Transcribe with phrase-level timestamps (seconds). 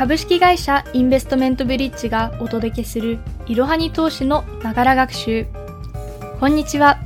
[0.00, 5.44] 株式会社インベストメントブリッジがお届けするいろはに投資のながら学習。
[6.40, 6.98] こんにちは。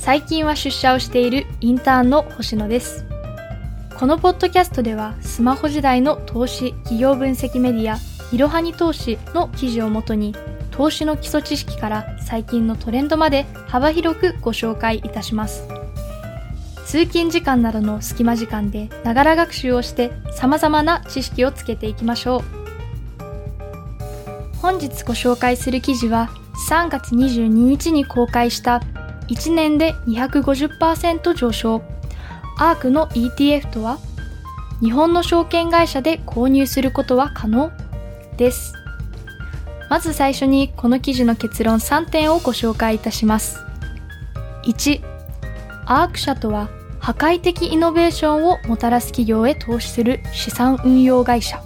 [0.00, 3.06] 最近は出社をしているインターンの星野です。
[3.96, 7.98] このポッドキャストではスマホ時代の投資企業分析メディア
[8.34, 10.34] いろはに投資の記事をもとに
[10.72, 15.68] 投資の基礎知識から最近のトレンドまで幅広くご紹介いたします。
[16.86, 22.42] 通勤時間などの隙間時間でながら学習をして様々な知識をつけていきましょう。
[24.58, 26.30] 本日ご紹介する記事は
[26.68, 28.80] 3月22日に公開した
[29.28, 31.82] 1年で250%上昇
[32.58, 33.98] アークの ETF とは
[34.80, 37.72] 日本の証券会社で購入することは可能？
[38.36, 38.74] です。
[39.90, 43.60] まず最初にこの記事の結論3点をご紹介いたします。
[44.64, 45.02] 1、
[45.86, 51.62] アーク社とは破壊的イノベーションをもたらす企業へ投資する資産運用会社。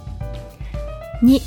[1.23, 1.39] 2、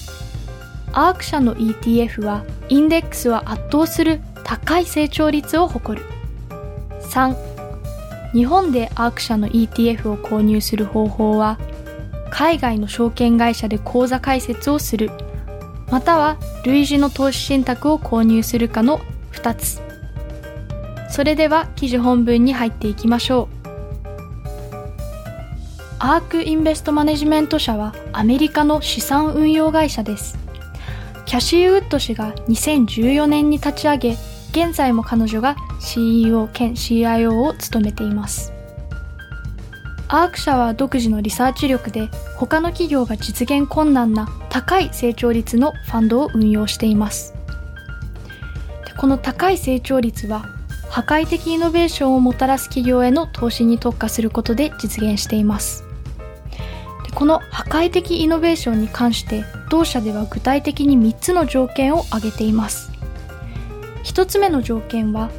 [0.93, 6.07] アーク社の ETF はインデックスは圧倒する高い成長率を誇る。
[7.02, 7.37] 3、
[8.33, 11.59] 日本でアーク社の ETF を購入する方法は、
[12.30, 15.11] 海外の証券会社で口座開設をする、
[15.91, 19.01] または類似の投資信託を購入するかの
[19.33, 19.91] 2つ。
[21.13, 23.68] それでは記事本文に入っていきましょう。
[25.99, 30.38] アークインベストマネジメント社はアメリカの資産運用会社です。
[31.27, 34.16] キャシー・ウッド氏が2014年に立ち上げ、
[34.52, 38.55] 現在も彼女が CEO 兼 CIO を務めています。
[40.09, 47.35] アーク社は独自のリサーチ力で他の企業が実現困難な高い成長率のファンドを運用しています。
[48.96, 50.62] この高い成長率は
[50.93, 55.84] 破壊的イノベーションをもたらす企業への投資に特化することで実現しています。
[57.15, 62.93] この破壊的イノベーションに関して同社では具体的に3つの条件を挙げています。
[64.04, 65.31] 1つ目の条件は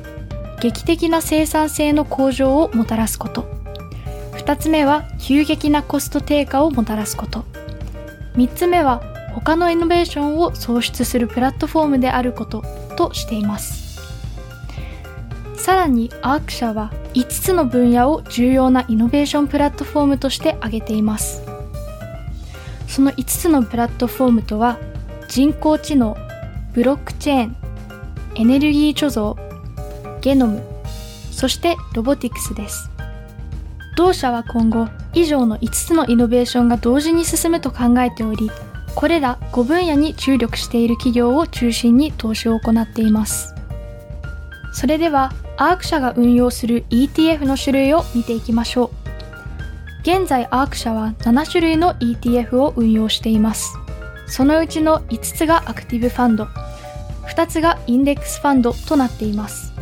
[0.59, 3.45] 劇的な生産性の向上をもたらすこと。
[4.37, 7.45] 2つ目は急激なコスト低下をもたらすこと。
[8.37, 9.03] 3つ目は
[9.35, 12.63] 他のイノベーションを創出するプラットフォームであること
[12.97, 13.82] としています。
[15.63, 21.41] さらにアーク社は5つの分野を重要なイノベーションプラットフォームとして挙げています
[22.89, 24.77] その5つのプラットフォームとは
[25.29, 26.17] 人工知能、
[26.73, 27.55] ブロックチェーン、
[28.35, 30.61] エネルギー貯蔵、ゲノム、
[31.31, 32.91] そしてロボティクスです。
[33.95, 38.51] 同社は今後以上の5つのイノベーションが同時に進むと考えており、
[38.95, 43.55] これら5分野に注力している企業を中心に投資を行っています。
[44.73, 48.89] それでは、アーク社が運用する ETF の種類を見ていきましょう。
[50.01, 53.77] 現在アーク社は7種類の ETF を運用しています。
[54.25, 56.45] そのうちの5つがアクティブファンド、
[57.27, 59.73] 2つがインデックスファンドとなっています。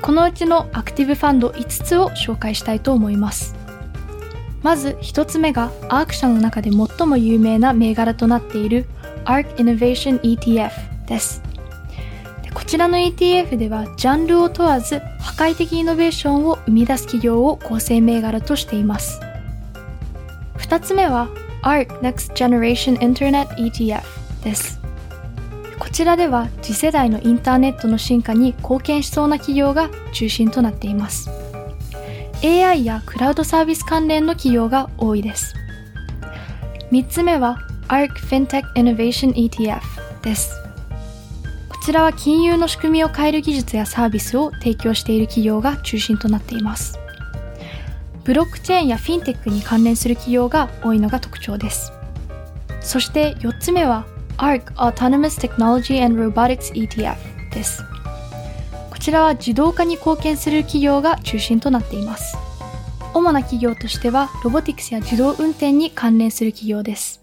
[0.00, 3.54] このうちのアクティブファンド5つを紹介したいと思います。
[4.62, 8.86] まず1つ目がアーク社の中で最も有名な銘柄となっている
[9.24, 11.47] ARK Innovation ETF です。
[12.68, 19.22] こちらの ETF ではジャンルを問わず破壊的イノベーションを生み出す企業を構成銘柄としています。
[20.58, 21.30] 2つ目は
[21.62, 24.02] ARC Next Generation Internet ETF
[24.44, 24.82] です。
[25.78, 31.30] こちらでは次世代のインターネットの進化に貢献しそうな企業が中心となっています。
[32.44, 35.54] AI やクラウドサービス関連の企業が多いです。
[36.92, 39.80] 3つ目は ARC FinTech Innovation ETF
[40.20, 40.67] です。
[41.88, 46.98] こちらは金融の仕組みを変える技術やサービスを提供している企業が中心となっています。
[48.24, 51.90] ブロックチェーンやフィンテックに関連する企業が多いのが特徴です。
[52.82, 54.04] そして4つ目は
[54.36, 57.16] ARC Autonomous Technology and Robotics ETF
[57.54, 57.82] です。
[58.90, 62.36] こちらは自動化に貢献する企業が中心となっています。
[63.14, 67.22] 主な企業としてはロボティクスや自動運転に関連する企業です。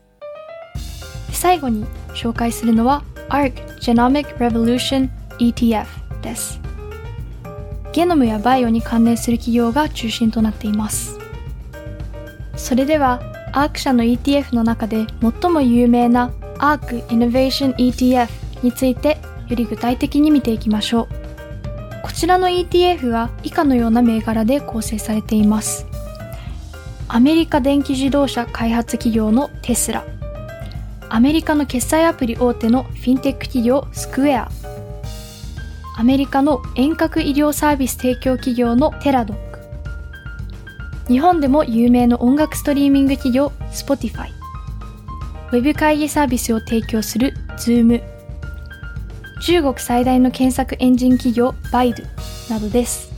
[1.31, 1.85] 最後に
[2.15, 5.85] 紹介するのは ARC Genomic Revolution ETF
[6.21, 6.59] です。
[7.93, 11.17] ゲノムやバイオに関連する企業が中心となっています。
[12.55, 13.21] それでは、
[13.53, 15.05] アーク社の ETF の中で
[15.41, 18.29] 最も有名な ARC Innovation ETF
[18.63, 19.17] について
[19.47, 21.07] より具体的に見ていきましょう。
[22.03, 25.85] こちらの ETF は以下のような銘柄で構成されています。
[27.07, 30.03] アメリカ電気自動車開発企業のテスラ、
[31.09, 34.49] アメリカの決済アプリ大手のフィンテック企業スクエア、
[35.97, 39.59] アメリカの遠隔医療サービス提供企業のテラドック
[41.07, 44.29] 日本でも有名の音楽ストリーミング企業 Spotify
[45.51, 48.03] ウェブ会議サービスを提供する Zoom、
[49.41, 52.03] 中国最大の検索エンジン企業バイド
[52.49, 53.13] などです。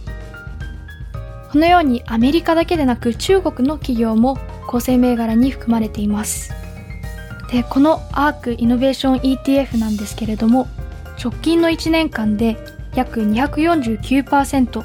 [1.51, 4.37] このようにアメリカだけでなく中国の企業も
[4.67, 6.56] 構成銘柄に含まれています。
[7.51, 10.67] で、この ARC イノベーション ETF なんですけれども、
[11.21, 12.57] 直近の1年間で
[12.95, 14.83] 約249%、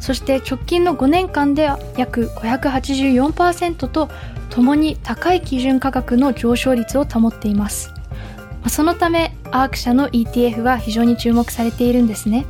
[0.00, 4.08] そして直近の5年間では約584%と、
[4.50, 7.92] ともに高い基準価格の上昇率を保っています。
[8.68, 12.46] そのため、アーク社の ETF は非常に注目されているんですね。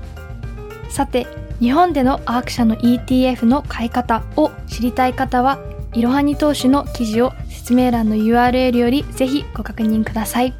[0.88, 1.26] さて、
[1.60, 5.58] 日本でのアーク社の ETF の買い方を知りたい方は、
[5.92, 7.32] いろはに投資の記事を
[7.64, 10.52] 説明欄の URL よりぜひご確認ください。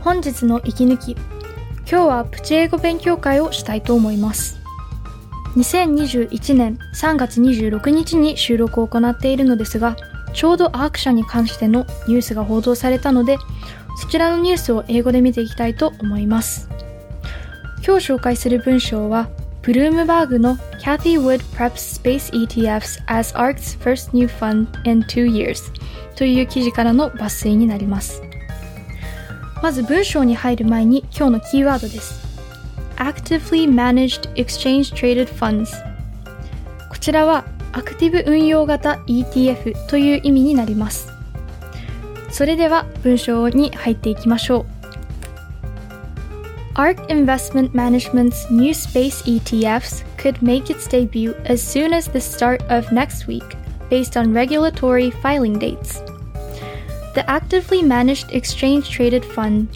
[0.00, 1.12] 本日の息抜き。
[1.12, 4.58] 今日はプチ英語勉強会をしたいと思います。
[5.56, 9.94] 2021年3月26日に収録を行っているのですが、
[10.32, 13.36] ちょうどアーク社に関してのニュースが報道されたので、
[14.00, 16.70] そちらのニュースを英語で見ていきたいと思います。
[17.86, 19.28] 今日紹介する文章は、
[19.62, 25.62] ブルームバーグの Cathy Wood preps space ETFs as ARK's first new fund in two years
[26.16, 28.22] という記事からの抜粋になります。
[29.62, 32.26] まず文章に入る前に今日のキーワードです。
[32.96, 35.70] Actively Managed Exchange Traded Funds
[36.90, 41.08] こちらはアクティブ運用型 ETF という意味になります。
[42.32, 44.71] それでは文章に入っていきましょう。
[46.75, 52.91] ARK Investment Management's new space ETFs could make its debut as soon as the start of
[52.91, 53.55] next week,
[53.89, 56.01] based on regulatory filing dates.
[57.15, 59.69] The actively managed exchange traded fund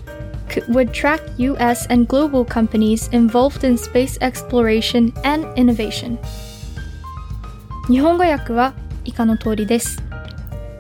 [0.67, 6.19] would track US and global companies involved in space exploration and innovation.
[7.89, 8.73] 日本語訳は
[9.05, 10.01] 以下の通りです。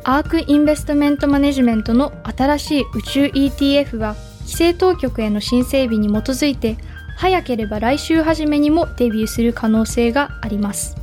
[0.03, 4.15] アークインベストメントマネジメントの新しい宇宙 ETF は
[4.46, 6.78] 規制当局への申請日に基づいて
[7.16, 10.96] 早ければ来週初めにもデビューする可能性があります。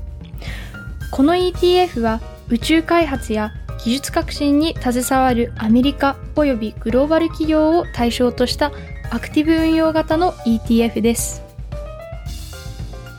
[1.11, 3.51] この ETF は宇宙開発や
[3.83, 8.71] 技術革新に携わるアメリカ及びグローバル企業を対象とした
[9.11, 11.43] アクティブ運用型の ETF です。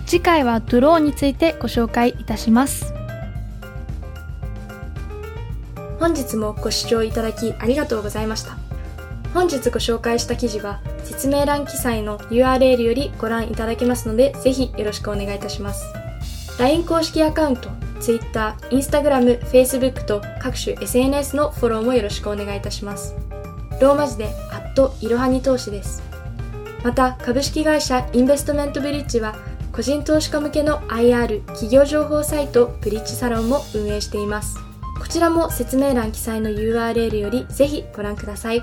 [0.07, 2.95] 次回はドローンについてご紹介いたします。
[5.99, 8.64] 本日もご視聴いただきありがとうございました。
[9.35, 15.93] 本日ご紹介した記事は説明欄記載の URL よりご覧いただけますので、ぜひよろしくお願いいたします。
[16.61, 17.69] LINE 公式アカウント、
[18.01, 23.17] Twitter、Instagram、Facebook と各種 SNS のフォローもよろしくお願いいたします。
[23.81, 26.01] ローマ字で、アットいろはに投資です。
[26.85, 29.35] また、株式会社インベストメントブリッジは、
[29.73, 34.59] 個人投資家向けの IR 企業情報サイトブリッジサロンも運営しています。
[35.01, 38.63] こちらも説明欄記載の URL よりぜひご覧ください。